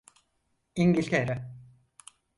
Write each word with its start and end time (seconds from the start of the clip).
İngiltere… 0.75 1.51